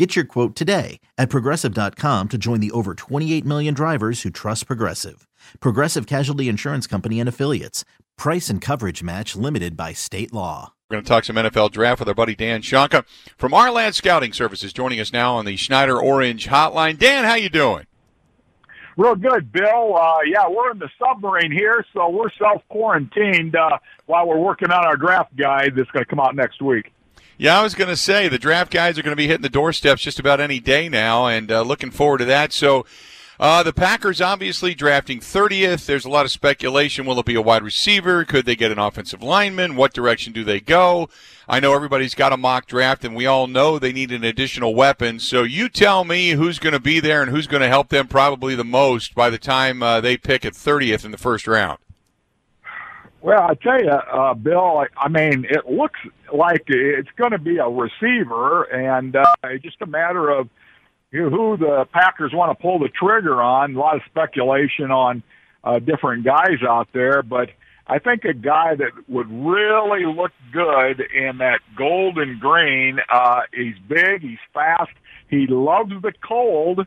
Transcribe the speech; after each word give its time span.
Get 0.00 0.16
your 0.16 0.24
quote 0.24 0.56
today 0.56 0.98
at 1.18 1.28
progressive.com 1.28 2.28
to 2.28 2.38
join 2.38 2.60
the 2.60 2.70
over 2.70 2.94
28 2.94 3.44
million 3.44 3.74
drivers 3.74 4.22
who 4.22 4.30
trust 4.30 4.66
Progressive. 4.66 5.28
Progressive 5.60 6.06
Casualty 6.06 6.48
Insurance 6.48 6.86
Company 6.86 7.20
and 7.20 7.28
Affiliates. 7.28 7.84
Price 8.16 8.48
and 8.48 8.62
coverage 8.62 9.02
match 9.02 9.36
limited 9.36 9.76
by 9.76 9.92
state 9.92 10.32
law. 10.32 10.72
We're 10.88 10.94
going 10.94 11.04
to 11.04 11.08
talk 11.10 11.24
some 11.24 11.36
NFL 11.36 11.72
draft 11.72 11.98
with 11.98 12.08
our 12.08 12.14
buddy 12.14 12.34
Dan 12.34 12.62
Shonka 12.62 13.04
from 13.36 13.52
Our 13.52 13.66
Ourlads 13.66 13.96
Scouting 13.96 14.32
Services 14.32 14.72
joining 14.72 15.00
us 15.00 15.12
now 15.12 15.36
on 15.36 15.44
the 15.44 15.56
Schneider 15.56 16.00
Orange 16.00 16.48
Hotline. 16.48 16.98
Dan, 16.98 17.26
how 17.26 17.34
you 17.34 17.50
doing? 17.50 17.84
Real 18.96 19.16
good, 19.16 19.52
Bill. 19.52 19.98
Uh, 19.98 20.20
yeah, 20.24 20.48
we're 20.48 20.70
in 20.70 20.78
the 20.78 20.88
submarine 20.98 21.52
here, 21.52 21.84
so 21.92 22.08
we're 22.08 22.30
self 22.38 22.62
quarantined 22.70 23.54
uh, 23.54 23.76
while 24.06 24.26
we're 24.26 24.40
working 24.40 24.70
on 24.70 24.82
our 24.82 24.96
draft 24.96 25.36
guide 25.36 25.74
that's 25.76 25.90
going 25.90 26.06
to 26.06 26.08
come 26.08 26.20
out 26.20 26.34
next 26.34 26.62
week. 26.62 26.90
Yeah, 27.40 27.58
I 27.58 27.62
was 27.62 27.74
going 27.74 27.88
to 27.88 27.96
say 27.96 28.28
the 28.28 28.38
draft 28.38 28.70
guys 28.70 28.98
are 28.98 29.02
going 29.02 29.12
to 29.12 29.16
be 29.16 29.26
hitting 29.26 29.40
the 29.40 29.48
doorsteps 29.48 30.02
just 30.02 30.18
about 30.18 30.40
any 30.40 30.60
day 30.60 30.90
now, 30.90 31.26
and 31.26 31.50
uh, 31.50 31.62
looking 31.62 31.90
forward 31.90 32.18
to 32.18 32.26
that. 32.26 32.52
So, 32.52 32.84
uh, 33.40 33.62
the 33.62 33.72
Packers 33.72 34.20
obviously 34.20 34.74
drafting 34.74 35.20
30th. 35.20 35.86
There's 35.86 36.04
a 36.04 36.10
lot 36.10 36.26
of 36.26 36.30
speculation. 36.30 37.06
Will 37.06 37.18
it 37.18 37.24
be 37.24 37.36
a 37.36 37.40
wide 37.40 37.62
receiver? 37.62 38.26
Could 38.26 38.44
they 38.44 38.56
get 38.56 38.70
an 38.70 38.78
offensive 38.78 39.22
lineman? 39.22 39.74
What 39.74 39.94
direction 39.94 40.34
do 40.34 40.44
they 40.44 40.60
go? 40.60 41.08
I 41.48 41.60
know 41.60 41.72
everybody's 41.72 42.14
got 42.14 42.34
a 42.34 42.36
mock 42.36 42.66
draft, 42.66 43.06
and 43.06 43.16
we 43.16 43.24
all 43.24 43.46
know 43.46 43.78
they 43.78 43.94
need 43.94 44.12
an 44.12 44.22
additional 44.22 44.74
weapon. 44.74 45.18
So, 45.18 45.42
you 45.42 45.70
tell 45.70 46.04
me 46.04 46.32
who's 46.32 46.58
going 46.58 46.74
to 46.74 46.78
be 46.78 47.00
there 47.00 47.22
and 47.22 47.30
who's 47.30 47.46
going 47.46 47.62
to 47.62 47.68
help 47.68 47.88
them 47.88 48.06
probably 48.06 48.54
the 48.54 48.64
most 48.64 49.14
by 49.14 49.30
the 49.30 49.38
time 49.38 49.82
uh, 49.82 50.02
they 50.02 50.18
pick 50.18 50.44
at 50.44 50.52
30th 50.52 51.06
in 51.06 51.10
the 51.10 51.16
first 51.16 51.46
round. 51.46 51.78
Well, 53.22 53.42
I 53.42 53.54
tell 53.54 53.82
you, 53.82 53.90
uh, 53.90 54.34
Bill. 54.34 54.84
I 54.96 55.08
mean, 55.08 55.44
it 55.48 55.70
looks 55.70 56.00
like 56.32 56.64
it's 56.68 57.10
going 57.16 57.32
to 57.32 57.38
be 57.38 57.58
a 57.58 57.68
receiver, 57.68 58.62
and 58.64 59.14
uh, 59.14 59.24
just 59.62 59.82
a 59.82 59.86
matter 59.86 60.30
of 60.30 60.48
who 61.10 61.56
the 61.58 61.86
Packers 61.92 62.32
want 62.32 62.56
to 62.56 62.62
pull 62.62 62.78
the 62.78 62.88
trigger 62.88 63.42
on. 63.42 63.74
A 63.74 63.78
lot 63.78 63.96
of 63.96 64.02
speculation 64.06 64.90
on 64.90 65.22
uh, 65.64 65.80
different 65.80 66.24
guys 66.24 66.62
out 66.66 66.88
there, 66.94 67.22
but 67.22 67.50
I 67.86 67.98
think 67.98 68.24
a 68.24 68.32
guy 68.32 68.76
that 68.76 68.92
would 69.08 69.30
really 69.30 70.06
look 70.06 70.32
good 70.52 71.00
in 71.00 71.38
that 71.38 71.60
golden 71.76 72.38
green. 72.38 73.00
Uh, 73.12 73.40
he's 73.52 73.74
big, 73.86 74.22
he's 74.22 74.38
fast, 74.54 74.92
he 75.28 75.46
loves 75.46 75.92
the 76.00 76.12
cold. 76.26 76.86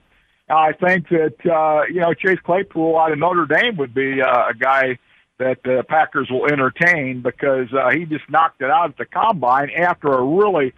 I 0.50 0.74
think 0.74 1.10
that 1.10 1.36
uh, 1.46 1.84
you 1.90 2.02
know 2.02 2.14
Chase 2.14 2.40
Claypool 2.44 2.98
out 2.98 3.12
of 3.12 3.20
Notre 3.20 3.46
Dame 3.46 3.78
would 3.78 3.94
be 3.94 4.22
uh, 4.22 4.50
a 4.50 4.54
guy 4.58 4.98
that 5.44 5.64
the 5.64 5.84
Packers 5.88 6.30
will 6.30 6.46
entertain 6.46 7.22
because 7.22 7.68
uh, 7.74 7.92
he 7.92 8.06
just 8.06 8.30
knocked 8.30 8.62
it 8.62 8.70
out 8.70 8.92
at 8.92 8.98
the 8.98 9.06
combine 9.06 9.70
after 9.72 10.08
a 10.08 10.24
really 10.24 10.74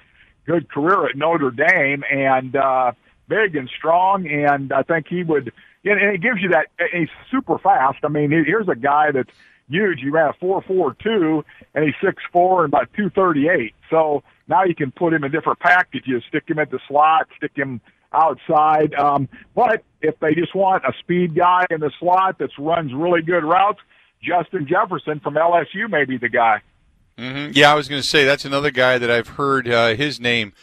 good 0.45 0.69
career 0.69 1.05
at 1.05 1.15
Notre 1.15 1.51
Dame 1.51 2.03
and 2.09 2.55
uh, 2.55 2.91
big 3.27 3.55
and 3.55 3.69
strong. 3.69 4.27
And 4.27 4.73
I 4.73 4.81
think 4.81 5.07
he 5.07 5.23
would, 5.23 5.53
and 5.83 6.15
it 6.15 6.21
gives 6.21 6.41
you 6.41 6.49
that. 6.49 6.67
He's 6.91 7.09
super 7.29 7.59
fast. 7.59 7.99
I 8.03 8.07
mean, 8.07 8.31
here's 8.31 8.67
a 8.67 8.75
guy 8.75 9.11
that's 9.11 9.29
huge. 9.69 9.99
He 9.99 10.09
ran 10.09 10.29
a 10.29 10.33
four 10.33 10.63
four 10.63 10.95
two, 10.95 11.45
and 11.75 11.85
he's 11.85 11.95
six 12.03 12.23
four 12.33 12.65
and 12.65 12.73
about 12.73 12.89
two 12.95 13.09
thirty 13.11 13.47
eight. 13.47 13.75
So 13.91 14.23
now 14.47 14.63
you 14.63 14.73
can 14.73 14.91
put 14.91 15.13
him 15.13 15.23
in 15.23 15.31
different 15.31 15.59
packages. 15.59 16.23
Stick 16.27 16.49
him 16.49 16.57
at 16.57 16.71
the 16.71 16.79
slot. 16.87 17.27
Stick 17.37 17.51
him 17.55 17.81
outside. 18.13 18.95
Um, 18.95 19.29
but 19.53 19.83
if 20.01 20.19
they 20.19 20.33
just 20.33 20.55
want 20.55 20.83
a 20.85 20.93
speed 20.99 21.35
guy 21.35 21.65
in 21.69 21.81
the 21.81 21.91
slot 21.99 22.39
that 22.39 22.49
runs 22.57 22.93
really 22.93 23.21
good 23.21 23.43
routes 23.43 23.79
Justin 24.25 24.67
Jefferson 24.67 25.19
from 25.19 25.35
LSU 25.35 25.89
may 25.89 26.05
be 26.05 26.17
the 26.17 26.29
guy. 26.29 26.61
Mm-hmm. 27.17 27.51
Yeah, 27.53 27.71
I 27.71 27.75
was 27.75 27.87
going 27.87 28.01
to 28.01 28.07
say 28.07 28.25
that's 28.25 28.45
another 28.45 28.71
guy 28.71 28.97
that 28.97 29.09
I've 29.09 29.29
heard 29.29 29.69
uh, 29.69 29.95
his 29.95 30.19
name 30.19 30.53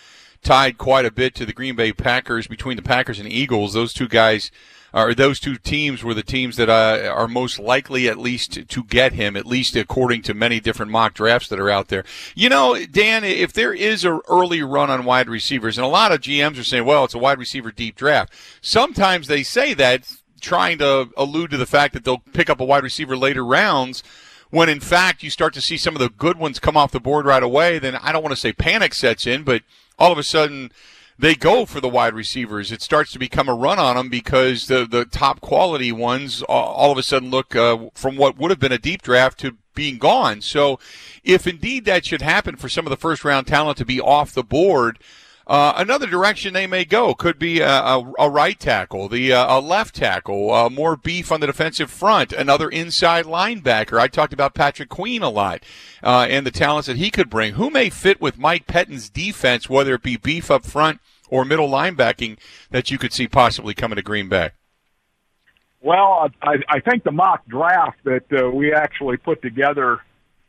tied 0.42 0.76
quite 0.76 1.06
a 1.06 1.10
bit 1.10 1.34
to 1.36 1.46
the 1.46 1.52
Green 1.52 1.76
Bay 1.76 1.92
Packers 1.92 2.46
between 2.46 2.76
the 2.76 2.82
Packers 2.82 3.18
and 3.18 3.28
Eagles. 3.28 3.72
Those 3.72 3.94
two 3.94 4.08
guys, 4.08 4.50
or 4.92 5.14
those 5.14 5.40
two 5.40 5.56
teams, 5.56 6.04
were 6.04 6.12
the 6.12 6.22
teams 6.22 6.56
that 6.56 6.68
uh, 6.68 7.08
are 7.08 7.28
most 7.28 7.58
likely, 7.58 8.06
at 8.06 8.18
least, 8.18 8.68
to 8.68 8.84
get 8.84 9.14
him. 9.14 9.34
At 9.34 9.46
least 9.46 9.76
according 9.76 10.22
to 10.22 10.34
many 10.34 10.60
different 10.60 10.92
mock 10.92 11.14
drafts 11.14 11.48
that 11.48 11.60
are 11.60 11.70
out 11.70 11.88
there. 11.88 12.04
You 12.34 12.50
know, 12.50 12.84
Dan, 12.84 13.24
if 13.24 13.54
there 13.54 13.72
is 13.72 14.04
an 14.04 14.20
early 14.28 14.62
run 14.62 14.90
on 14.90 15.04
wide 15.04 15.30
receivers, 15.30 15.78
and 15.78 15.86
a 15.86 15.88
lot 15.88 16.12
of 16.12 16.20
GMs 16.20 16.60
are 16.60 16.64
saying, 16.64 16.84
"Well, 16.84 17.04
it's 17.04 17.14
a 17.14 17.18
wide 17.18 17.38
receiver 17.38 17.70
deep 17.70 17.96
draft." 17.96 18.32
Sometimes 18.60 19.28
they 19.28 19.42
say 19.42 19.72
that 19.74 20.12
trying 20.42 20.78
to 20.78 21.08
allude 21.16 21.50
to 21.52 21.56
the 21.56 21.66
fact 21.66 21.94
that 21.94 22.04
they'll 22.04 22.18
pick 22.18 22.50
up 22.50 22.60
a 22.60 22.64
wide 22.64 22.82
receiver 22.82 23.16
later 23.16 23.44
rounds 23.44 24.02
when 24.52 24.68
in 24.68 24.80
fact 24.80 25.22
you 25.22 25.30
start 25.30 25.54
to 25.54 25.62
see 25.62 25.78
some 25.78 25.96
of 25.96 26.00
the 26.00 26.10
good 26.10 26.36
ones 26.36 26.58
come 26.58 26.76
off 26.76 26.92
the 26.92 27.00
board 27.00 27.24
right 27.24 27.42
away, 27.42 27.78
then 27.78 27.96
I 27.96 28.12
don't 28.12 28.22
want 28.22 28.34
to 28.34 28.40
say 28.40 28.52
panic 28.52 28.92
sets 28.92 29.26
in, 29.26 29.44
but 29.44 29.62
all 29.98 30.12
of 30.12 30.18
a 30.18 30.22
sudden 30.22 30.70
they 31.18 31.34
go 31.34 31.64
for 31.64 31.80
the 31.80 31.88
wide 31.88 32.12
receivers. 32.12 32.70
It 32.70 32.82
starts 32.82 33.12
to 33.12 33.18
become 33.18 33.48
a 33.48 33.54
run 33.54 33.78
on 33.78 33.96
them 33.96 34.10
because 34.10 34.66
the 34.66 34.86
the 34.86 35.06
top 35.06 35.40
quality 35.40 35.90
ones 35.90 36.42
all 36.42 36.92
of 36.92 36.98
a 36.98 37.02
sudden 37.02 37.30
look 37.30 37.56
uh, 37.56 37.88
from 37.94 38.16
what 38.16 38.36
would 38.36 38.50
have 38.50 38.60
been 38.60 38.72
a 38.72 38.78
deep 38.78 39.00
draft 39.00 39.40
to 39.40 39.56
being 39.74 39.96
gone. 39.96 40.42
So 40.42 40.78
if 41.24 41.46
indeed 41.46 41.86
that 41.86 42.04
should 42.04 42.20
happen 42.20 42.56
for 42.56 42.68
some 42.68 42.86
of 42.86 42.90
the 42.90 42.96
first 42.98 43.24
round 43.24 43.46
talent 43.46 43.78
to 43.78 43.86
be 43.86 44.02
off 44.02 44.34
the 44.34 44.44
board, 44.44 44.98
uh, 45.52 45.74
another 45.76 46.06
direction 46.06 46.54
they 46.54 46.66
may 46.66 46.82
go 46.82 47.14
could 47.14 47.38
be 47.38 47.60
a, 47.60 47.68
a, 47.68 48.12
a 48.18 48.30
right 48.30 48.58
tackle, 48.58 49.06
the 49.06 49.34
uh, 49.34 49.58
a 49.58 49.60
left 49.60 49.94
tackle, 49.94 50.50
uh, 50.50 50.70
more 50.70 50.96
beef 50.96 51.30
on 51.30 51.40
the 51.40 51.46
defensive 51.46 51.90
front, 51.90 52.32
another 52.32 52.70
inside 52.70 53.26
linebacker. 53.26 54.00
I 54.00 54.08
talked 54.08 54.32
about 54.32 54.54
Patrick 54.54 54.88
Queen 54.88 55.22
a 55.22 55.28
lot 55.28 55.62
uh, 56.02 56.26
and 56.30 56.46
the 56.46 56.50
talents 56.50 56.86
that 56.86 56.96
he 56.96 57.10
could 57.10 57.28
bring. 57.28 57.52
Who 57.52 57.68
may 57.68 57.90
fit 57.90 58.18
with 58.18 58.38
Mike 58.38 58.66
Pettine's 58.66 59.10
defense, 59.10 59.68
whether 59.68 59.92
it 59.92 60.02
be 60.02 60.16
beef 60.16 60.50
up 60.50 60.64
front 60.64 61.02
or 61.28 61.44
middle 61.44 61.68
linebacking, 61.68 62.38
that 62.70 62.90
you 62.90 62.96
could 62.96 63.12
see 63.12 63.28
possibly 63.28 63.74
coming 63.74 63.96
to 63.96 64.02
Green 64.02 64.30
Bay? 64.30 64.52
Well, 65.82 66.30
I, 66.40 66.62
I 66.66 66.80
think 66.80 67.04
the 67.04 67.12
mock 67.12 67.44
draft 67.46 67.98
that 68.04 68.24
uh, 68.32 68.48
we 68.48 68.72
actually 68.72 69.18
put 69.18 69.42
together 69.42 70.00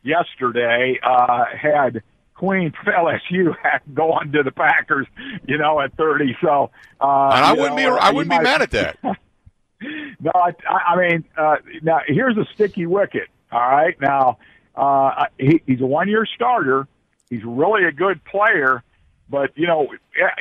yesterday 0.02 0.98
uh, 1.02 1.44
had 1.44 2.02
Queen 2.44 2.72
from 2.72 2.92
LSU 2.92 3.54
going 3.94 4.32
to 4.32 4.42
the 4.42 4.52
Packers, 4.52 5.06
you 5.46 5.56
know, 5.56 5.80
at 5.80 5.96
30. 5.96 6.36
So, 6.42 6.70
uh, 7.00 7.30
and 7.34 7.44
I 7.44 7.52
wouldn't 7.52 7.76
know, 7.76 7.94
be, 7.94 8.00
I 8.00 8.10
wouldn't 8.10 8.28
might, 8.28 8.38
be 8.38 8.44
mad 8.44 8.62
at 8.62 8.70
that. 8.72 8.98
no, 10.20 10.30
I, 10.34 10.52
I 10.68 10.96
mean, 10.96 11.24
uh, 11.36 11.56
now 11.82 12.00
here's 12.06 12.36
a 12.36 12.44
sticky 12.54 12.86
wicket. 12.86 13.28
All 13.50 13.60
right. 13.60 13.98
Now, 14.00 14.38
uh, 14.74 15.26
he, 15.38 15.62
he's 15.66 15.80
a 15.80 15.86
one 15.86 16.08
year 16.08 16.26
starter. 16.34 16.86
He's 17.30 17.44
really 17.44 17.84
a 17.84 17.92
good 17.92 18.22
player. 18.24 18.82
But, 19.30 19.56
you 19.56 19.66
know, 19.66 19.88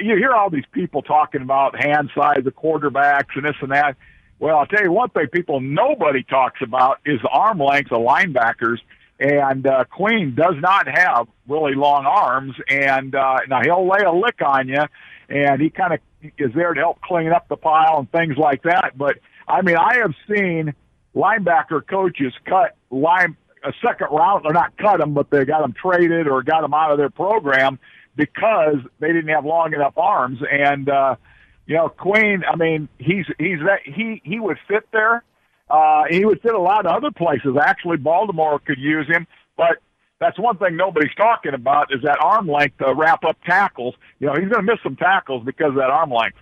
you 0.02 0.18
hear 0.18 0.34
all 0.34 0.50
these 0.50 0.66
people 0.74 1.04
talking 1.04 1.42
about 1.42 1.82
hand 1.82 2.12
size 2.14 2.46
of 2.46 2.54
quarterbacks 2.54 3.36
and 3.36 3.46
this 3.46 3.56
and 3.62 3.72
that. 3.72 3.96
Well, 4.40 4.58
I'll 4.58 4.66
tell 4.66 4.84
you 4.84 4.92
one 4.92 5.10
thing 5.10 5.28
people 5.28 5.62
nobody 5.62 6.24
talks 6.24 6.62
about 6.62 7.00
is 7.06 7.22
the 7.22 7.30
arm 7.30 7.60
length 7.60 7.94
of 7.94 8.00
linebackers 8.00 8.80
and 9.24 9.66
uh, 9.66 9.86
Queen 9.86 10.36
does 10.36 10.56
not 10.60 10.86
have 10.88 11.28
really 11.48 11.76
long 11.76 12.06
arms, 12.06 12.56
and 12.68 13.16
uh, 13.16 13.38
now 13.48 13.62
he'll 13.64 13.88
lay 13.88 14.04
a 14.04 14.12
lick 14.12 14.42
on 14.46 14.68
you, 14.68 14.82
and 15.30 15.62
he 15.62 15.70
kind 15.70 15.94
of 15.94 16.00
is 16.38 16.52
there 16.54 16.74
to 16.74 16.80
help 16.80 17.02
clean 17.02 17.32
up 17.32 17.48
the 17.48 17.56
pile 17.56 18.00
and 18.00 18.12
things 18.12 18.36
like 18.38 18.64
that. 18.64 18.98
But 18.98 19.20
I 19.48 19.62
mean, 19.62 19.78
I 19.78 20.00
have 20.00 20.14
seen 20.28 20.74
linebacker 21.16 21.88
coaches 21.88 22.34
cut 22.46 22.76
line 22.90 23.38
a 23.64 23.72
second 23.82 24.08
round, 24.12 24.46
or 24.46 24.52
not 24.52 24.76
cut 24.76 25.00
them, 25.00 25.14
but 25.14 25.30
they 25.30 25.46
got 25.46 25.62
them 25.62 25.74
traded 25.74 26.28
or 26.28 26.44
got 26.44 26.62
them 26.62 26.74
out 26.74 26.92
of 26.92 26.98
their 26.98 27.10
program 27.10 27.80
because 28.18 28.76
they 29.00 29.08
didn't 29.08 29.30
have 29.30 29.46
long 29.46 29.74
enough 29.74 29.98
arms. 29.98 30.40
And 30.52 30.90
uh, 30.90 31.16
you 31.66 31.76
know, 31.76 31.88
Queen, 31.88 32.44
I 32.46 32.58
mean, 32.58 32.90
he's 33.00 33.26
he's 33.40 33.60
that 33.60 33.80
he 33.86 34.22
he 34.26 34.42
would 34.42 34.58
fit 34.68 34.86
there 34.92 35.24
uh, 35.70 36.04
he 36.10 36.26
would 36.26 36.42
fit 36.42 36.54
a 36.54 36.60
lot 36.60 36.86
of 36.86 36.96
other 36.96 37.12
places. 37.12 37.56
Actually, 37.62 37.98
Baltimore 37.98 38.60
could 38.60 38.80
use 38.80 39.08
him. 39.08 39.28
but 39.58 39.78
that's 40.20 40.40
one 40.40 40.58
thing 40.58 40.78
nobody's 40.78 41.14
talking 41.16 41.54
about 41.54 41.94
is 41.94 42.02
that 42.04 42.18
arm 42.22 42.48
length 42.48 42.78
to 42.78 42.94
wrap 42.94 43.26
up 43.26 43.38
tackles. 43.46 43.94
You 44.20 44.28
know, 44.28 44.34
he's 44.34 44.50
going 44.50 44.66
to 44.66 44.72
miss 44.72 44.80
some 44.82 44.96
tackles 44.96 45.44
because 45.44 45.70
of 45.70 45.76
that 45.76 45.90
arm 45.90 46.12
length. 46.12 46.38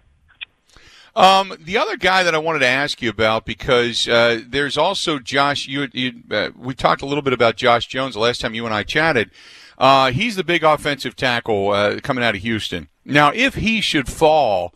Um, 1.15 1.53
the 1.59 1.77
other 1.77 1.97
guy 1.97 2.23
that 2.23 2.33
I 2.33 2.37
wanted 2.37 2.59
to 2.59 2.67
ask 2.67 3.01
you 3.01 3.09
about 3.09 3.45
because 3.45 4.07
uh, 4.07 4.41
there's 4.47 4.77
also 4.77 5.19
Josh. 5.19 5.67
You, 5.67 5.87
you 5.91 6.13
uh, 6.29 6.51
we 6.55 6.73
talked 6.73 7.01
a 7.01 7.05
little 7.05 7.21
bit 7.21 7.33
about 7.33 7.57
Josh 7.57 7.87
Jones 7.87 8.13
the 8.13 8.19
last 8.19 8.39
time 8.39 8.53
you 8.53 8.65
and 8.65 8.73
I 8.73 8.83
chatted. 8.83 9.31
Uh, 9.77 10.11
he's 10.11 10.35
the 10.35 10.43
big 10.43 10.63
offensive 10.63 11.15
tackle 11.15 11.71
uh, 11.71 11.99
coming 12.01 12.23
out 12.23 12.35
of 12.35 12.41
Houston. 12.41 12.87
Now, 13.03 13.31
if 13.33 13.55
he 13.55 13.81
should 13.81 14.07
fall, 14.07 14.75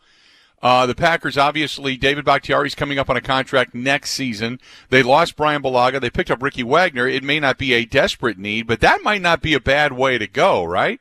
uh, 0.66 0.88
the 0.88 0.96
Packers 0.96 1.38
obviously 1.38 1.96
David 1.96 2.26
Bakhtiari's 2.26 2.74
coming 2.74 2.98
up 2.98 3.08
on 3.08 3.16
a 3.16 3.22
contract 3.22 3.76
next 3.76 4.10
season. 4.10 4.60
They 4.90 5.04
lost 5.04 5.36
Brian 5.36 5.62
Bulaga. 5.62 6.02
They 6.02 6.10
picked 6.10 6.32
up 6.32 6.42
Ricky 6.42 6.64
Wagner. 6.64 7.08
It 7.08 7.24
may 7.24 7.40
not 7.40 7.60
be 7.60 7.74
a 7.74 7.86
desperate 7.86 8.40
need, 8.40 8.66
but 8.66 8.80
that 8.80 9.04
might 9.04 9.22
not 9.22 9.44
be 9.44 9.54
a 9.54 9.60
bad 9.60 9.94
way 9.94 10.18
to 10.18 10.26
go, 10.26 10.64
right? 10.64 11.00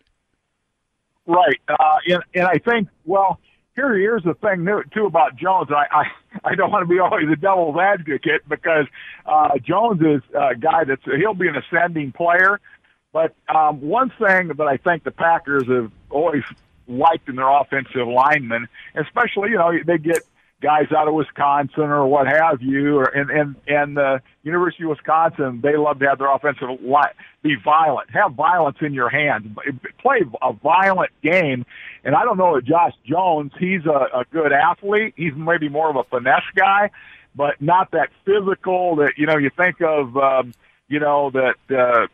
Right, 1.26 1.58
uh, 1.66 1.96
and, 2.06 2.22
and 2.34 2.44
I 2.44 2.58
think 2.58 2.88
well 3.06 3.40
here, 3.74 3.96
here's 3.96 4.22
the 4.22 4.34
thing 4.34 4.68
too 4.92 5.06
about 5.06 5.34
Jones. 5.36 5.70
I, 5.70 5.86
I, 5.90 6.04
I 6.50 6.54
don't 6.56 6.70
want 6.70 6.82
to 6.82 6.86
be 6.86 6.98
always 6.98 7.26
the 7.26 7.36
devil's 7.36 7.78
advocate 7.78 8.46
because 8.46 8.84
uh, 9.24 9.56
Jones 9.62 10.02
is 10.02 10.20
a 10.34 10.54
guy 10.56 10.84
that's 10.84 11.02
he'll 11.04 11.32
be 11.32 11.48
an 11.48 11.56
ascending 11.56 12.12
player. 12.12 12.60
But 13.14 13.34
um, 13.48 13.80
one 13.80 14.10
thing 14.10 14.48
that 14.48 14.60
I 14.60 14.76
think 14.76 15.04
the 15.04 15.10
Packers 15.10 15.66
have 15.68 15.90
always 16.10 16.44
liked 16.88 17.28
in 17.28 17.36
their 17.36 17.48
offensive 17.48 18.06
linemen, 18.06 18.68
especially 18.94 19.50
you 19.50 19.58
know 19.58 19.72
they 19.86 19.98
get 19.98 20.22
guys 20.60 20.86
out 20.96 21.06
of 21.06 21.14
Wisconsin 21.14 21.84
or 21.84 22.06
what 22.06 22.26
have 22.26 22.62
you, 22.62 22.98
or 22.98 23.04
and 23.04 23.30
and 23.30 23.56
and 23.66 23.96
the 23.96 24.22
University 24.42 24.84
of 24.84 24.90
Wisconsin, 24.90 25.60
they 25.62 25.76
love 25.76 25.98
to 25.98 26.08
have 26.08 26.18
their 26.18 26.34
offensive 26.34 26.68
line 26.82 27.12
be 27.42 27.56
violent, 27.62 28.10
have 28.10 28.32
violence 28.32 28.78
in 28.80 28.94
your 28.94 29.10
hands, 29.10 29.46
play 29.98 30.20
a 30.40 30.52
violent 30.52 31.10
game. 31.22 31.66
And 32.02 32.14
I 32.14 32.24
don't 32.24 32.38
know 32.38 32.54
that 32.54 32.64
Josh 32.64 32.94
Jones, 33.04 33.52
he's 33.58 33.84
a, 33.84 34.20
a 34.20 34.24
good 34.30 34.52
athlete. 34.52 35.14
He's 35.16 35.34
maybe 35.36 35.68
more 35.68 35.90
of 35.90 35.96
a 35.96 36.04
finesse 36.04 36.42
guy, 36.54 36.90
but 37.34 37.60
not 37.60 37.90
that 37.90 38.08
physical 38.24 38.96
that 38.96 39.12
you 39.16 39.26
know 39.26 39.36
you 39.36 39.50
think 39.50 39.80
of. 39.82 40.16
Um, 40.16 40.54
you 40.88 41.00
know 41.00 41.30
that. 41.30 41.56
Uh, 41.70 42.06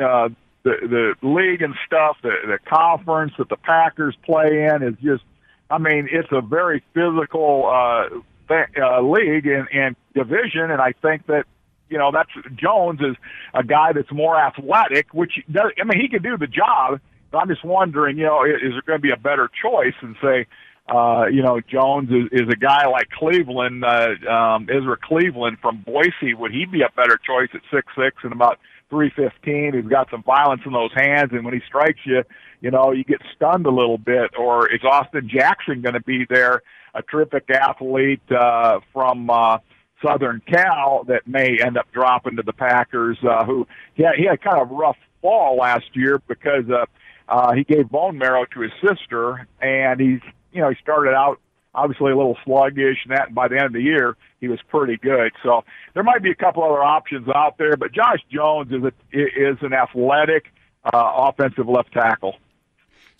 uh, 0.00 0.28
the 0.62 1.14
the 1.22 1.26
league 1.26 1.62
and 1.62 1.74
stuff, 1.86 2.16
the 2.22 2.34
the 2.46 2.58
conference 2.68 3.32
that 3.38 3.48
the 3.48 3.56
Packers 3.56 4.16
play 4.24 4.64
in 4.64 4.82
is 4.82 4.94
just 5.02 5.22
I 5.70 5.78
mean, 5.78 6.08
it's 6.10 6.28
a 6.32 6.40
very 6.40 6.82
physical 6.94 7.66
uh, 7.66 8.08
uh, 8.50 9.00
league 9.02 9.46
and, 9.46 9.68
and 9.72 9.96
division, 10.14 10.70
and 10.70 10.80
I 10.80 10.92
think 11.00 11.26
that 11.26 11.46
you 11.88 11.98
know 11.98 12.10
that's 12.12 12.30
Jones 12.56 13.00
is 13.00 13.16
a 13.54 13.62
guy 13.62 13.92
that's 13.92 14.10
more 14.10 14.36
athletic, 14.36 15.14
which 15.14 15.44
does, 15.50 15.70
I 15.80 15.84
mean 15.84 16.00
he 16.00 16.08
can 16.08 16.22
do 16.22 16.36
the 16.36 16.48
job. 16.48 17.00
But 17.30 17.38
I'm 17.38 17.48
just 17.48 17.64
wondering, 17.64 18.18
you 18.18 18.26
know, 18.26 18.44
is, 18.44 18.56
is 18.56 18.72
there 18.72 18.82
going 18.84 18.98
to 18.98 19.02
be 19.02 19.12
a 19.12 19.16
better 19.16 19.48
choice 19.62 19.94
and 20.00 20.16
say, 20.20 20.46
uh, 20.90 21.26
you 21.30 21.42
know, 21.42 21.60
Jones 21.60 22.10
is, 22.10 22.28
is 22.32 22.48
a 22.48 22.56
guy 22.56 22.86
like 22.88 23.08
Cleveland, 23.10 23.84
uh, 23.84 24.14
um, 24.28 24.68
Ezra 24.68 24.96
Cleveland 25.00 25.58
from 25.62 25.84
Boise. 25.86 26.34
Would 26.34 26.50
he 26.50 26.66
be 26.66 26.82
a 26.82 26.90
better 26.96 27.16
choice 27.16 27.48
at 27.54 27.60
six 27.72 27.86
six 27.96 28.16
and 28.24 28.32
about 28.32 28.58
three 28.88 29.10
fifteen? 29.14 29.72
Who's 29.72 29.86
got 29.86 30.10
some 30.10 30.24
violence 30.24 30.62
in 30.66 30.72
those 30.72 30.92
hands, 30.94 31.30
and 31.32 31.44
when 31.44 31.54
he 31.54 31.60
strikes 31.66 32.00
you, 32.04 32.24
you 32.60 32.72
know, 32.72 32.90
you 32.90 33.04
get 33.04 33.20
stunned 33.36 33.66
a 33.66 33.70
little 33.70 33.98
bit. 33.98 34.32
Or 34.36 34.68
is 34.72 34.80
Austin 34.82 35.28
Jackson 35.28 35.80
going 35.80 35.94
to 35.94 36.02
be 36.02 36.26
there, 36.28 36.62
a 36.94 37.02
terrific 37.02 37.48
athlete 37.50 38.22
uh, 38.32 38.80
from 38.92 39.30
uh, 39.30 39.58
Southern 40.04 40.42
Cal 40.44 41.04
that 41.04 41.26
may 41.26 41.58
end 41.64 41.78
up 41.78 41.86
dropping 41.92 42.34
to 42.36 42.42
the 42.42 42.52
Packers? 42.52 43.18
Uh, 43.22 43.44
who 43.44 43.64
he 43.94 44.02
had, 44.02 44.14
he 44.16 44.26
had 44.26 44.42
kind 44.42 44.60
of 44.60 44.70
rough 44.70 44.98
fall 45.22 45.56
last 45.56 45.94
year 45.94 46.20
because 46.26 46.64
uh, 46.68 46.86
uh, 47.28 47.52
he 47.52 47.62
gave 47.62 47.88
bone 47.88 48.18
marrow 48.18 48.44
to 48.54 48.60
his 48.60 48.72
sister, 48.84 49.46
and 49.60 50.00
he's 50.00 50.20
you 50.52 50.60
know 50.60 50.70
he 50.70 50.76
started 50.82 51.14
out 51.14 51.38
obviously 51.74 52.10
a 52.10 52.16
little 52.16 52.36
sluggish 52.44 52.98
and 53.04 53.16
that 53.16 53.26
and 53.26 53.34
by 53.34 53.48
the 53.48 53.56
end 53.56 53.66
of 53.66 53.72
the 53.72 53.82
year 53.82 54.16
he 54.40 54.48
was 54.48 54.58
pretty 54.68 54.96
good. 54.96 55.32
So 55.42 55.64
there 55.94 56.02
might 56.02 56.22
be 56.22 56.30
a 56.30 56.34
couple 56.34 56.62
other 56.62 56.82
options 56.82 57.28
out 57.28 57.58
there 57.58 57.76
but 57.76 57.92
josh 57.92 58.20
jones 58.32 58.72
is 58.72 58.82
a 58.82 58.92
is 59.12 59.58
an 59.62 59.72
athletic 59.72 60.52
uh 60.92 61.28
offensive 61.28 61.68
left 61.68 61.92
tackle. 61.92 62.36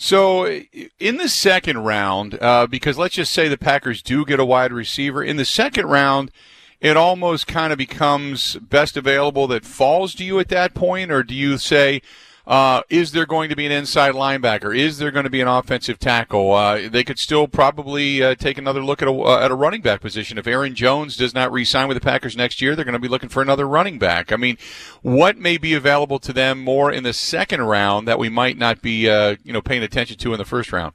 So, 0.03 0.47
in 0.99 1.19
the 1.19 1.29
second 1.29 1.85
round, 1.85 2.39
uh, 2.41 2.67
because 2.67 2.97
let's 2.97 3.17
just 3.17 3.35
say 3.35 3.49
the 3.49 3.59
Packers 3.59 4.01
do 4.01 4.25
get 4.25 4.41
a 4.41 4.47
wide 4.47 4.73
receiver, 4.73 5.23
in 5.23 5.37
the 5.37 5.45
second 5.45 5.89
round, 5.89 6.31
it 6.81 6.97
almost 6.97 7.47
kind 7.47 7.71
of 7.71 7.77
becomes 7.77 8.57
best 8.57 8.97
available 8.97 9.47
that 9.49 9.67
falls 9.67 10.15
to 10.15 10.25
you 10.25 10.39
at 10.39 10.49
that 10.49 10.73
point, 10.73 11.11
or 11.11 11.23
do 11.23 11.35
you 11.35 11.59
say, 11.59 12.01
uh, 12.51 12.83
is 12.91 13.13
there 13.13 13.27
going 13.27 13.49
to 13.49 13.55
be 13.55 13.65
an 13.65 13.71
inside 13.71 14.13
linebacker? 14.13 14.77
Is 14.77 14.99
there 14.99 15.13
going 15.13 15.23
to 15.23 15.31
be 15.31 15.41
an 15.41 15.47
offensive 15.47 16.01
tackle? 16.01 16.53
Uh, 16.53 16.89
they 16.89 17.05
could 17.05 17.21
still 17.21 17.47
probably 17.47 18.25
uh, 18.25 18.35
take 18.35 18.59
another 18.59 18.83
look 18.83 19.01
at 19.01 19.07
a, 19.07 19.13
uh, 19.13 19.39
at 19.39 19.53
a 19.53 19.55
running 19.55 19.83
back 19.83 20.01
position. 20.01 20.37
If 20.37 20.49
Aaron 20.49 20.75
Jones 20.75 21.17
does 21.17 21.33
not 21.33 21.53
re-sign 21.53 21.87
with 21.87 21.97
the 21.97 22.01
Packers 22.01 22.37
next 22.37 22.61
year, 22.61 22.75
they're 22.75 22.85
going 22.85 22.95
to 22.95 22.99
be 22.99 23.07
looking 23.07 23.29
for 23.29 23.41
another 23.41 23.69
running 23.69 24.01
back. 24.01 24.33
I 24.33 24.37
mean, 24.37 24.59
what 25.01 25.39
may 25.39 25.59
be 25.59 25.75
available 25.75 26.19
to 26.19 26.33
them 26.33 26.59
more 26.59 26.91
in 26.91 27.05
the 27.05 27.13
second 27.13 27.63
round 27.63 28.09
that 28.09 28.19
we 28.19 28.29
might 28.29 28.59
not 28.59 28.83
be, 28.83 29.09
uh, 29.09 29.37
you 29.45 29.53
know, 29.53 29.63
paying 29.63 29.85
attention 29.85 30.19
to 30.19 30.33
in 30.33 30.39
the 30.39 30.45
first 30.45 30.73
round? 30.73 30.93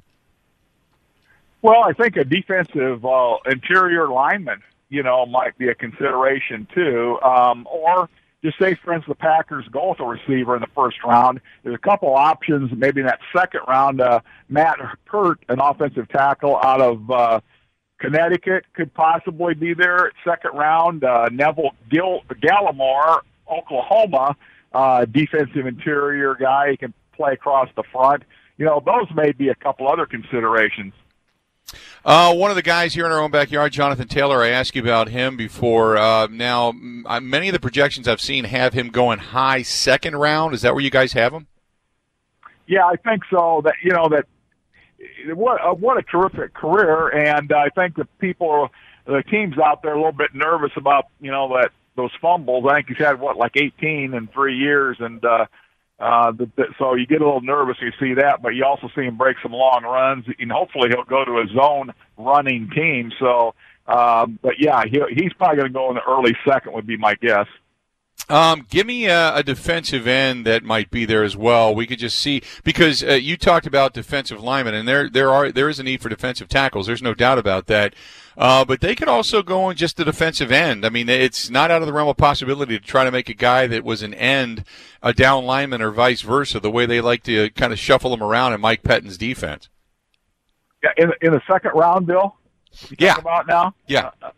Well, 1.61 1.85
I 1.85 1.93
think 1.93 2.17
a 2.17 2.25
defensive 2.25 3.05
uh, 3.05 3.37
interior 3.45 4.09
lineman, 4.09 4.61
you 4.89 5.03
know, 5.03 5.25
might 5.25 5.57
be 5.57 5.69
a 5.69 5.75
consideration 5.75 6.67
too, 6.75 7.17
um, 7.23 7.65
or 7.71 8.09
just 8.45 8.59
say, 8.59 8.75
for 8.83 8.93
instance, 8.93 9.05
the 9.07 9.15
Packers 9.15 9.65
go 9.71 9.89
with 9.89 9.99
a 9.99 10.05
receiver 10.05 10.55
in 10.55 10.61
the 10.61 10.69
first 10.75 10.97
round. 11.03 11.41
There's 11.63 11.75
a 11.75 11.79
couple 11.79 12.13
options, 12.15 12.71
maybe 12.75 13.01
in 13.01 13.07
that 13.07 13.19
second 13.35 13.61
round. 13.67 14.01
Uh, 14.01 14.19
Matt 14.49 14.77
Peart, 15.05 15.39
an 15.49 15.59
offensive 15.59 16.07
tackle 16.09 16.57
out 16.57 16.79
of 16.79 17.09
uh, 17.09 17.39
Connecticut, 17.99 18.65
could 18.73 18.93
possibly 18.93 19.55
be 19.55 19.73
there. 19.73 20.11
Second 20.23 20.51
round, 20.53 21.03
uh, 21.03 21.29
Neville 21.31 21.71
Gil- 21.89 22.21
Gallimore, 22.29 23.21
Oklahoma, 23.51 24.35
uh, 24.73 25.05
defensive 25.05 25.65
interior 25.65 26.35
guy. 26.35 26.71
He 26.71 26.77
can 26.77 26.93
play 27.13 27.33
across 27.33 27.69
the 27.75 27.83
front. 27.91 28.23
You 28.57 28.65
know, 28.65 28.81
those 28.85 29.07
may 29.15 29.31
be 29.31 29.49
a 29.49 29.55
couple 29.55 29.87
other 29.87 30.05
considerations. 30.05 30.93
Uh, 32.05 32.31
one 32.35 32.51
of 32.51 32.55
the 32.55 32.61
guys 32.61 32.93
here 32.93 33.07
in 33.07 33.11
our 33.11 33.19
own 33.19 33.31
backyard, 33.31 33.73
Jonathan 33.73 34.07
Taylor, 34.07 34.43
I 34.43 34.49
asked 34.49 34.75
you 34.75 34.81
about 34.83 35.09
him 35.09 35.35
before. 35.35 35.97
Uh, 35.97 36.27
now, 36.27 36.71
many 36.71 37.49
of 37.49 37.53
the 37.53 37.59
projections 37.59 38.07
I've 38.07 38.21
seen 38.21 38.43
have 38.43 38.73
him 38.73 38.89
going 38.89 39.17
high 39.17 39.63
second 39.63 40.15
round. 40.15 40.53
Is 40.53 40.61
that 40.61 40.75
where 40.75 40.83
you 40.83 40.91
guys 40.91 41.13
have 41.13 41.33
him? 41.33 41.47
Yeah, 42.67 42.85
I 42.85 42.95
think 42.97 43.23
so. 43.31 43.61
That 43.65 43.73
you 43.83 43.91
know 43.91 44.07
that 44.09 44.25
what 45.35 45.59
uh, 45.61 45.73
what 45.73 45.97
a 45.97 46.03
terrific 46.03 46.53
career, 46.53 47.09
and 47.09 47.51
I 47.51 47.69
think 47.69 47.95
the 47.95 48.05
people, 48.19 48.69
the 49.07 49.23
teams 49.23 49.57
out 49.57 49.81
there, 49.81 49.93
a 49.93 49.97
little 49.97 50.11
bit 50.11 50.35
nervous 50.35 50.73
about 50.75 51.05
you 51.19 51.31
know 51.31 51.57
that 51.59 51.71
those 51.95 52.11
fumbles. 52.21 52.65
I 52.69 52.75
think 52.75 52.89
he's 52.89 52.97
had 52.99 53.19
what 53.19 53.35
like 53.35 53.53
18 53.55 54.13
in 54.13 54.27
three 54.27 54.57
years, 54.57 54.97
and 54.99 55.25
uh, 55.25 55.47
uh, 55.99 56.31
the, 56.31 56.49
the, 56.55 56.65
so 56.77 56.95
you 56.95 57.05
get 57.05 57.21
a 57.21 57.25
little 57.25 57.41
nervous 57.41 57.77
when 57.79 57.91
you 57.91 58.07
see 58.07 58.21
that, 58.21 58.41
but 58.41 58.49
you 58.49 58.65
also 58.65 58.89
see 58.95 59.03
him 59.03 59.17
break 59.17 59.37
some 59.41 59.53
long 59.53 59.83
runs, 59.83 60.25
and 60.39 60.51
hopefully 60.51 60.89
he'll 60.89 61.05
go 61.05 61.23
to 61.23 61.39
a 61.39 61.47
zone 61.53 61.93
running 62.17 62.69
team. 62.75 63.11
So, 63.19 63.55
um, 63.87 64.39
but 64.41 64.55
yeah, 64.59 64.83
he, 64.83 65.01
he's 65.13 65.33
probably 65.33 65.57
going 65.57 65.67
to 65.67 65.73
go 65.73 65.89
in 65.89 65.95
the 65.95 66.01
early 66.07 66.35
second, 66.47 66.73
would 66.73 66.87
be 66.87 66.97
my 66.97 67.15
guess. 67.15 67.47
Um, 68.27 68.65
give 68.69 68.87
me 68.87 69.05
a, 69.05 69.35
a, 69.35 69.43
defensive 69.43 70.07
end 70.07 70.47
that 70.47 70.63
might 70.63 70.89
be 70.89 71.05
there 71.05 71.23
as 71.23 71.37
well. 71.37 71.75
We 71.75 71.85
could 71.85 71.99
just 71.99 72.17
see 72.17 72.41
because 72.63 73.03
uh, 73.03 73.13
you 73.13 73.37
talked 73.37 73.67
about 73.67 73.93
defensive 73.93 74.41
linemen, 74.41 74.73
and 74.73 74.87
there 74.87 75.07
there 75.07 75.29
are 75.29 75.51
there 75.51 75.69
is 75.69 75.79
a 75.79 75.83
need 75.83 76.01
for 76.01 76.09
defensive 76.09 76.49
tackles. 76.49 76.87
There's 76.87 77.03
no 77.03 77.13
doubt 77.13 77.37
about 77.37 77.67
that. 77.67 77.93
Uh, 78.35 78.65
but 78.65 78.81
they 78.81 78.95
could 78.95 79.07
also 79.07 79.43
go 79.43 79.65
on 79.65 79.75
just 79.75 79.95
the 79.95 80.03
defensive 80.03 80.51
end. 80.51 80.85
I 80.85 80.89
mean, 80.89 81.07
it's 81.07 81.49
not 81.51 81.69
out 81.69 81.81
of 81.81 81.87
the 81.87 81.93
realm 81.93 82.09
of 82.09 82.17
possibility 82.17 82.77
to 82.77 82.83
try 82.83 83.03
to 83.03 83.11
make 83.11 83.29
a 83.29 83.33
guy 83.33 83.67
that 83.67 83.83
was 83.83 84.01
an 84.01 84.13
end 84.15 84.65
a 85.03 85.13
down 85.13 85.45
lineman 85.45 85.81
or 85.81 85.91
vice 85.91 86.21
versa. 86.21 86.59
The 86.59 86.71
way 86.71 86.87
they 86.87 87.01
like 87.01 87.21
to 87.23 87.51
kind 87.51 87.71
of 87.71 87.77
shuffle 87.77 88.09
them 88.09 88.23
around 88.23 88.53
in 88.53 88.59
Mike 88.59 88.81
Pettine's 88.81 89.19
defense. 89.19 89.69
Yeah, 90.83 90.89
in 90.97 91.11
in 91.21 91.31
the 91.31 91.41
second 91.47 91.71
round, 91.75 92.07
Bill. 92.07 92.35
yeah. 92.97 93.17
About 93.19 93.45
now. 93.45 93.75
Yeah. 93.87 94.09
Uh, 94.21 94.31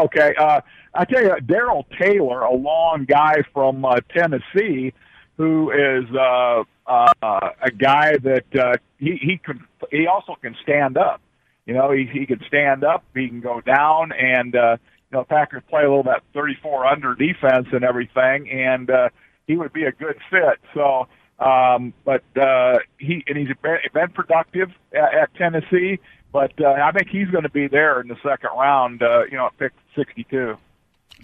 okay. 0.00 0.34
Uh, 0.38 0.62
I 0.94 1.04
tell 1.04 1.22
you, 1.22 1.40
Darrell 1.40 1.86
Taylor, 2.00 2.42
a 2.42 2.54
long 2.54 3.06
guy 3.06 3.42
from 3.54 3.84
uh, 3.84 4.00
Tennessee, 4.14 4.92
who 5.36 5.70
is 5.70 6.04
uh, 6.14 6.64
uh, 6.86 7.50
a 7.62 7.70
guy 7.70 8.16
that 8.18 8.44
uh, 8.54 8.74
he 8.98 9.16
he 9.20 9.38
can 9.38 9.64
he 9.90 10.06
also 10.06 10.36
can 10.40 10.54
stand 10.62 10.98
up. 10.98 11.20
You 11.66 11.74
know, 11.74 11.90
he 11.92 12.06
he 12.12 12.26
can 12.26 12.40
stand 12.46 12.84
up, 12.84 13.04
he 13.14 13.28
can 13.28 13.40
go 13.40 13.60
down, 13.60 14.12
and 14.12 14.54
uh, 14.54 14.76
you 15.10 15.18
know, 15.18 15.24
Packers 15.24 15.62
play 15.68 15.82
a 15.82 15.88
little 15.88 16.02
bit 16.02 16.22
34 16.34 16.86
under 16.86 17.14
defense 17.14 17.68
and 17.72 17.84
everything, 17.84 18.50
and 18.50 18.90
uh, 18.90 19.08
he 19.46 19.56
would 19.56 19.72
be 19.72 19.84
a 19.84 19.92
good 19.92 20.16
fit. 20.30 20.58
So, 20.74 21.06
um, 21.38 21.92
but 22.04 22.24
uh, 22.36 22.78
he 22.98 23.24
and 23.26 23.36
he's 23.36 23.54
been, 23.62 23.78
been 23.92 24.08
productive 24.10 24.70
at, 24.92 25.14
at 25.14 25.34
Tennessee. 25.34 26.00
But 26.32 26.52
uh, 26.60 26.68
I 26.68 26.92
think 26.92 27.08
he's 27.10 27.28
going 27.28 27.42
to 27.42 27.50
be 27.50 27.68
there 27.68 28.00
in 28.00 28.08
the 28.08 28.16
second 28.22 28.50
round. 28.58 29.02
Uh, 29.02 29.24
you 29.30 29.36
know, 29.36 29.46
at 29.46 29.58
pick 29.58 29.72
62. 29.96 30.56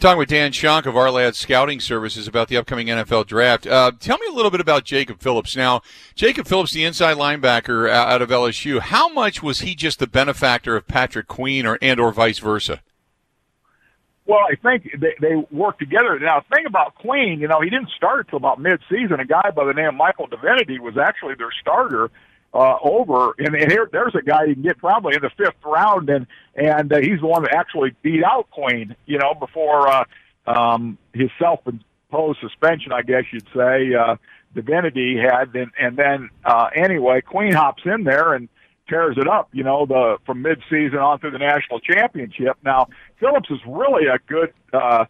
Talking 0.00 0.18
with 0.18 0.28
Dan 0.28 0.52
Shonk 0.52 0.86
of 0.86 0.94
Ourlads 0.94 1.34
Scouting 1.34 1.80
Services 1.80 2.28
about 2.28 2.46
the 2.46 2.56
upcoming 2.56 2.86
NFL 2.86 3.26
draft. 3.26 3.66
Uh, 3.66 3.90
tell 3.98 4.16
me 4.18 4.28
a 4.28 4.32
little 4.32 4.52
bit 4.52 4.60
about 4.60 4.84
Jacob 4.84 5.20
Phillips. 5.20 5.56
Now, 5.56 5.82
Jacob 6.14 6.46
Phillips, 6.46 6.70
the 6.72 6.84
inside 6.84 7.16
linebacker 7.16 7.90
out 7.90 8.22
of 8.22 8.28
LSU, 8.28 8.78
how 8.78 9.08
much 9.08 9.42
was 9.42 9.60
he 9.60 9.74
just 9.74 9.98
the 9.98 10.06
benefactor 10.06 10.76
of 10.76 10.86
Patrick 10.86 11.26
Queen 11.26 11.66
or 11.66 11.78
and 11.82 11.98
or 11.98 12.12
vice 12.12 12.38
versa? 12.38 12.80
Well, 14.24 14.38
I 14.38 14.54
think 14.54 14.88
they, 15.00 15.14
they 15.20 15.34
work 15.50 15.80
together. 15.80 16.16
Now, 16.20 16.44
the 16.48 16.54
thing 16.54 16.66
about 16.66 16.94
Queen, 16.94 17.40
you 17.40 17.48
know, 17.48 17.60
he 17.60 17.68
didn't 17.68 17.90
start 17.90 18.26
until 18.26 18.36
about 18.36 18.60
mid-season. 18.60 19.18
A 19.18 19.24
guy 19.24 19.50
by 19.50 19.64
the 19.64 19.72
name 19.72 19.88
of 19.88 19.94
Michael 19.94 20.28
Divinity 20.28 20.78
was 20.78 20.96
actually 20.96 21.34
their 21.34 21.50
starter 21.60 22.08
uh, 22.54 22.76
over. 22.82 23.34
And, 23.38 23.54
and 23.54 23.70
here, 23.70 23.88
there's 23.90 24.14
a 24.14 24.22
guy 24.22 24.44
you 24.44 24.54
can 24.54 24.62
get 24.62 24.78
probably 24.78 25.14
in 25.14 25.22
the 25.22 25.30
fifth 25.36 25.62
round, 25.64 26.08
and 26.10 26.26
and 26.54 26.92
uh, 26.92 26.98
he's 26.98 27.20
the 27.20 27.26
one 27.26 27.42
that 27.42 27.54
actually 27.54 27.94
beat 28.02 28.24
out 28.24 28.50
Queen. 28.50 28.96
You 29.06 29.18
know, 29.18 29.34
before 29.34 29.88
uh, 29.88 30.04
um, 30.46 30.98
his 31.12 31.30
self-imposed 31.38 32.40
suspension, 32.40 32.92
I 32.92 33.02
guess 33.02 33.24
you'd 33.32 33.48
say. 33.54 33.94
Uh, 33.94 34.16
Divinity 34.54 35.16
had, 35.18 35.54
and, 35.54 35.70
and 35.78 35.96
then 35.96 36.30
uh, 36.44 36.70
anyway, 36.74 37.20
Queen 37.20 37.52
hops 37.52 37.82
in 37.84 38.04
there 38.04 38.32
and 38.32 38.48
tears 38.88 39.16
it 39.18 39.28
up. 39.28 39.50
You 39.52 39.62
know, 39.62 39.84
the 39.84 40.16
from 40.24 40.40
mid-season 40.40 40.98
on 40.98 41.18
through 41.18 41.32
the 41.32 41.38
national 41.38 41.80
championship. 41.80 42.56
Now, 42.64 42.88
Phillips 43.20 43.50
is 43.50 43.60
really 43.66 44.06
a 44.06 44.18
good. 44.26 44.52
Uh, 44.72 45.04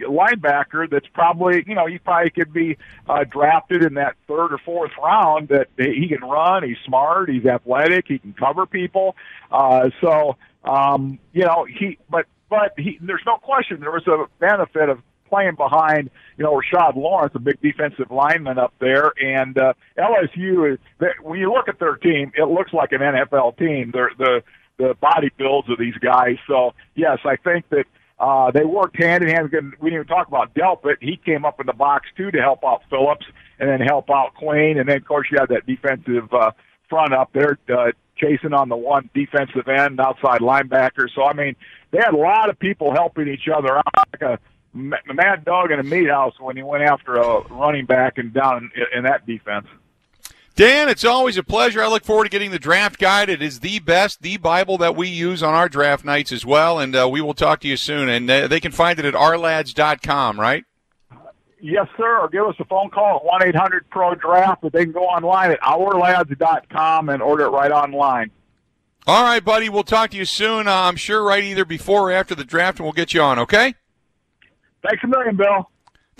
linebacker 0.00 0.88
that's 0.90 1.06
probably 1.12 1.64
you 1.66 1.74
know 1.74 1.86
he 1.86 1.98
probably 1.98 2.30
could 2.30 2.52
be 2.52 2.76
uh, 3.08 3.24
drafted 3.24 3.82
in 3.82 3.94
that 3.94 4.16
third 4.26 4.52
or 4.52 4.58
fourth 4.58 4.92
round. 5.02 5.48
That 5.48 5.68
he 5.76 6.08
can 6.08 6.26
run, 6.28 6.62
he's 6.62 6.78
smart, 6.84 7.30
he's 7.30 7.46
athletic, 7.46 8.06
he 8.08 8.18
can 8.18 8.32
cover 8.32 8.66
people. 8.66 9.16
Uh, 9.50 9.90
so 10.00 10.36
um, 10.64 11.18
you 11.32 11.44
know 11.44 11.64
he, 11.64 11.98
but 12.08 12.26
but 12.48 12.74
he, 12.76 12.98
there's 13.00 13.22
no 13.26 13.36
question 13.36 13.80
there 13.80 13.92
was 13.92 14.06
a 14.06 14.26
benefit 14.38 14.88
of 14.88 15.00
playing 15.30 15.54
behind, 15.54 16.10
you 16.36 16.44
know, 16.44 16.60
Rashard 16.60 16.96
Lawrence, 16.96 17.32
a 17.36 17.38
big 17.38 17.60
defensive 17.62 18.10
lineman 18.10 18.58
up 18.58 18.74
there, 18.80 19.12
and 19.22 19.56
uh, 19.56 19.72
LSU 19.96 20.72
is. 20.72 20.78
When 21.22 21.38
you 21.38 21.52
look 21.52 21.68
at 21.68 21.78
their 21.78 21.96
team, 21.96 22.32
it 22.36 22.48
looks 22.48 22.72
like 22.72 22.92
an 22.92 22.98
NFL 22.98 23.56
team. 23.56 23.92
They're 23.92 24.10
the 24.18 24.42
the 24.76 24.94
body 25.00 25.30
builds 25.36 25.68
of 25.70 25.78
these 25.78 25.94
guys. 25.94 26.36
So 26.48 26.74
yes, 26.94 27.18
I 27.24 27.36
think 27.36 27.68
that 27.70 27.84
uh, 28.20 28.50
they 28.50 28.64
worked 28.64 29.02
hand 29.02 29.24
in 29.24 29.30
hand. 29.30 29.50
We 29.50 29.90
didn't 29.90 30.04
even 30.04 30.06
talk 30.06 30.28
about 30.28 30.54
Delpit. 30.54 30.96
He 31.00 31.16
came 31.16 31.46
up 31.46 31.58
in 31.58 31.66
the 31.66 31.72
box 31.72 32.06
too 32.16 32.30
to 32.30 32.38
help 32.38 32.62
out 32.64 32.82
Phillips 32.90 33.24
and 33.58 33.68
then 33.68 33.80
help 33.80 34.10
out 34.10 34.34
Queen. 34.34 34.78
And 34.78 34.88
then 34.88 34.98
of 34.98 35.06
course 35.06 35.28
you 35.32 35.38
have 35.38 35.48
that 35.48 35.66
defensive 35.66 36.32
uh, 36.32 36.50
front 36.90 37.14
up 37.14 37.32
there 37.32 37.58
uh, 37.74 37.92
chasing 38.18 38.52
on 38.52 38.68
the 38.68 38.76
one 38.76 39.08
defensive 39.14 39.66
end, 39.68 39.98
outside 40.00 40.40
linebacker. 40.40 41.08
So 41.14 41.24
I 41.24 41.32
mean, 41.32 41.56
they 41.92 41.98
had 41.98 42.12
a 42.12 42.18
lot 42.18 42.50
of 42.50 42.58
people 42.58 42.92
helping 42.92 43.26
each 43.26 43.48
other 43.48 43.78
out, 43.78 44.08
like 44.12 44.22
a 44.22 44.38
mad 44.74 45.46
dog 45.46 45.70
in 45.70 45.80
a 45.80 45.82
meat 45.82 46.10
house 46.10 46.34
when 46.38 46.56
he 46.56 46.62
went 46.62 46.84
after 46.84 47.14
a 47.14 47.40
running 47.48 47.86
back 47.86 48.18
and 48.18 48.34
down 48.34 48.70
in, 48.76 48.98
in 48.98 49.04
that 49.04 49.26
defense. 49.26 49.66
Dan, 50.56 50.88
it's 50.88 51.04
always 51.04 51.36
a 51.36 51.42
pleasure. 51.42 51.82
I 51.82 51.88
look 51.88 52.04
forward 52.04 52.24
to 52.24 52.30
getting 52.30 52.50
the 52.50 52.58
draft 52.58 52.98
guide. 52.98 53.30
It 53.30 53.40
is 53.40 53.60
the 53.60 53.78
best, 53.78 54.20
the 54.20 54.36
Bible 54.36 54.76
that 54.78 54.94
we 54.96 55.08
use 55.08 55.42
on 55.42 55.54
our 55.54 55.68
draft 55.68 56.04
nights 56.04 56.32
as 56.32 56.44
well. 56.44 56.78
And 56.78 56.94
uh, 56.94 57.08
we 57.10 57.20
will 57.20 57.34
talk 57.34 57.60
to 57.60 57.68
you 57.68 57.76
soon. 57.76 58.08
And 58.08 58.30
uh, 58.30 58.46
they 58.48 58.60
can 58.60 58.72
find 58.72 58.98
it 58.98 59.04
at 59.04 59.14
ourlads.com, 59.14 60.38
right? 60.38 60.64
Yes, 61.62 61.86
sir. 61.96 62.18
Or 62.18 62.28
give 62.28 62.44
us 62.46 62.56
a 62.58 62.64
phone 62.64 62.90
call 62.90 63.16
at 63.16 63.24
1 63.24 63.48
800 63.48 63.88
Pro 63.90 64.14
Draft. 64.14 64.60
But 64.62 64.72
they 64.72 64.84
can 64.84 64.92
go 64.92 65.04
online 65.04 65.50
at 65.50 65.60
ourlads.com 65.60 67.08
and 67.08 67.22
order 67.22 67.44
it 67.44 67.50
right 67.50 67.72
online. 67.72 68.30
All 69.06 69.24
right, 69.24 69.42
buddy. 69.42 69.68
We'll 69.70 69.82
talk 69.82 70.10
to 70.10 70.16
you 70.16 70.26
soon. 70.26 70.68
Uh, 70.68 70.72
I'm 70.74 70.96
sure 70.96 71.22
right 71.22 71.42
either 71.42 71.64
before 71.64 72.10
or 72.10 72.12
after 72.12 72.34
the 72.34 72.44
draft, 72.44 72.78
and 72.78 72.84
we'll 72.84 72.92
get 72.92 73.14
you 73.14 73.22
on, 73.22 73.38
okay? 73.38 73.74
Thanks 74.82 75.02
a 75.02 75.06
million, 75.06 75.36
Bill. 75.36 75.70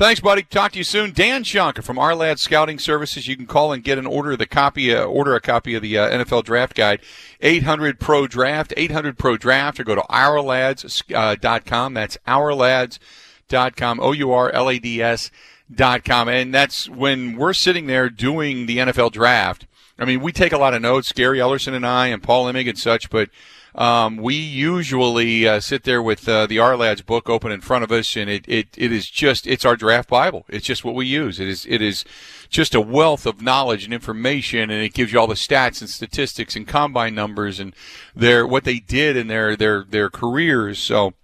Thanks, 0.01 0.21
buddy. 0.21 0.45
Talk 0.45 0.73
to 0.73 0.79
you 0.79 0.85
soon. 0.85 1.13
Dan 1.13 1.45
Shonka 1.45 1.83
from 1.83 1.99
Ourlad 1.99 2.39
Scouting 2.39 2.79
Services. 2.79 3.29
You 3.29 3.37
can 3.37 3.45
call 3.45 3.71
and 3.71 3.85
get 3.85 3.99
an 3.99 4.07
order 4.07 4.35
the 4.35 4.47
copy, 4.47 4.95
uh, 4.95 5.05
order 5.05 5.35
a 5.35 5.43
copy 5.43 5.75
of 5.75 5.83
the 5.83 5.99
uh, 5.99 6.09
NFL 6.09 6.45
Draft 6.45 6.75
Guide, 6.75 7.03
800 7.43 8.01
Pro 8.01 8.27
Draft, 8.27 8.73
800 8.79 9.19
Pro 9.19 9.37
Draft, 9.37 9.79
or 9.79 9.85
go 9.85 9.95
to 9.95 10.01
ourlads.com. 10.01 11.93
That's 11.93 12.17
ourlads.com, 12.27 14.01
O 14.01 14.13
U 14.13 14.33
R 14.33 14.51
L 14.51 14.71
A 14.71 14.79
D 14.79 15.03
S 15.03 15.31
dot 15.71 16.03
com, 16.03 16.31
and 16.31 16.55
that's 16.55 16.89
when 16.89 17.37
we're 17.37 17.53
sitting 17.53 17.85
there 17.85 18.09
doing 18.09 18.65
the 18.65 18.79
NFL 18.79 19.13
Draft. 19.13 19.67
I 19.99 20.07
mean, 20.07 20.23
we 20.23 20.33
take 20.33 20.55
a 20.55 20.59
lot 20.59 20.73
of 20.73 20.81
notes, 20.81 21.13
Gary 21.13 21.41
Ellerson 21.41 21.75
and 21.75 21.87
I, 21.87 22.07
and 22.07 22.23
Paul 22.23 22.47
Emig 22.47 22.71
and 22.71 22.79
such, 22.79 23.11
but 23.11 23.29
um, 23.75 24.17
we 24.17 24.35
usually 24.35 25.47
uh, 25.47 25.61
sit 25.61 25.85
there 25.85 26.03
with 26.03 26.29
uh, 26.29 26.47
the 26.47 26.61
Lads 26.61 27.03
book 27.03 27.29
open 27.29 27.53
in 27.53 27.61
front 27.61 27.85
of 27.85 27.93
us, 27.93 28.17
and 28.17 28.29
it, 28.29 28.45
it, 28.49 28.69
it 28.77 28.93
is 28.93 29.09
just 29.09 29.47
it's 29.47 29.65
our 29.65 29.77
draft 29.77 30.09
Bible. 30.09 30.45
It's 30.49 30.67
just 30.67 30.85
what 30.85 30.95
we 30.95 31.07
use. 31.07 31.39
It 31.39 31.49
is 31.49 31.67
it 31.69 31.81
is 31.81 32.05
just 32.49 32.75
a 32.75 32.81
wealth 32.81 33.27
of 33.27 33.41
knowledge 33.41 33.85
and 33.85 33.95
information, 33.95 34.71
and 34.71 34.83
it 34.83 34.93
gives 34.93 35.13
you 35.13 35.21
all 35.21 35.27
the 35.27 35.35
stats 35.35 35.81
and 35.81 35.89
statistics 35.89 36.57
and 36.57 36.67
combine 36.67 37.15
numbers 37.15 37.61
and 37.61 37.75
their 38.15 38.47
what 38.47 38.65
they 38.65 38.81
did 38.81 39.17
in 39.17 39.29
their 39.29 39.57
their 39.57 39.85
their 39.85 40.11
careers. 40.11 40.79
So. 40.79 41.15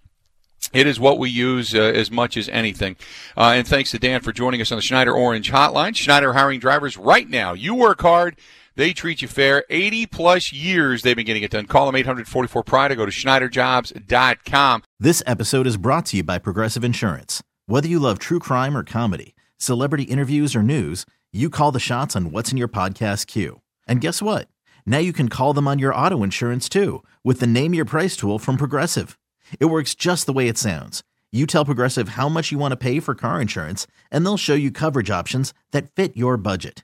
It 0.73 0.87
is 0.87 0.99
what 0.99 1.19
we 1.19 1.29
use 1.29 1.73
uh, 1.73 1.79
as 1.79 2.09
much 2.09 2.35
as 2.35 2.49
anything. 2.49 2.97
Uh, 3.37 3.53
and 3.55 3.65
thanks 3.65 3.91
to 3.91 3.99
Dan 3.99 4.21
for 4.21 4.33
joining 4.33 4.59
us 4.59 4.71
on 4.71 4.77
the 4.77 4.81
Schneider 4.81 5.13
Orange 5.13 5.51
Hotline. 5.51 5.95
Schneider 5.95 6.33
hiring 6.33 6.59
drivers 6.59 6.97
right 6.97 7.29
now. 7.29 7.53
You 7.53 7.75
work 7.75 8.01
hard 8.01 8.35
they 8.77 8.93
treat 8.93 9.21
you 9.21 9.27
fair. 9.27 9.65
80 9.69 10.05
plus 10.05 10.53
years 10.53 11.01
they've 11.01 11.15
been 11.15 11.25
getting 11.25 11.43
it 11.43 11.51
done. 11.51 11.65
Call 11.65 11.87
them 11.87 11.95
844 11.95 12.63
Pride 12.63 12.91
or 12.91 12.95
go 12.95 13.05
to 13.05 13.11
SchneiderJobs.com. 13.11 14.83
This 14.99 15.21
episode 15.25 15.67
is 15.67 15.77
brought 15.77 16.05
to 16.07 16.17
you 16.17 16.23
by 16.23 16.37
Progressive 16.37 16.83
Insurance. 16.83 17.43
Whether 17.65 17.89
you 17.89 17.99
love 17.99 18.19
true 18.19 18.39
crime 18.39 18.77
or 18.77 18.83
comedy, 18.83 19.35
celebrity 19.57 20.03
interviews 20.03 20.55
or 20.55 20.63
news, 20.63 21.05
you 21.33 21.49
call 21.49 21.71
the 21.73 21.79
shots 21.79 22.15
on 22.15 22.31
what's 22.31 22.51
in 22.51 22.57
your 22.57 22.69
podcast 22.69 23.27
queue. 23.27 23.61
And 23.87 23.99
guess 23.99 24.21
what? 24.21 24.47
Now 24.85 24.99
you 24.99 25.11
can 25.11 25.27
call 25.27 25.53
them 25.53 25.67
on 25.67 25.79
your 25.79 25.93
auto 25.93 26.23
insurance 26.23 26.69
too 26.69 27.03
with 27.23 27.41
the 27.41 27.47
Name 27.47 27.73
Your 27.73 27.83
Price 27.83 28.15
tool 28.15 28.39
from 28.39 28.55
Progressive. 28.55 29.19
It 29.59 29.65
works 29.65 29.95
just 29.95 30.25
the 30.25 30.33
way 30.33 30.47
it 30.47 30.57
sounds. 30.57 31.03
You 31.31 31.45
tell 31.45 31.65
Progressive 31.65 32.09
how 32.09 32.29
much 32.29 32.51
you 32.51 32.57
want 32.57 32.71
to 32.71 32.77
pay 32.77 33.01
for 33.01 33.13
car 33.13 33.41
insurance, 33.41 33.85
and 34.09 34.25
they'll 34.25 34.37
show 34.37 34.53
you 34.53 34.71
coverage 34.71 35.09
options 35.09 35.53
that 35.71 35.93
fit 35.93 36.15
your 36.15 36.37
budget. 36.37 36.83